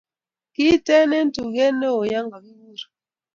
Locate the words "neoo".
1.79-2.03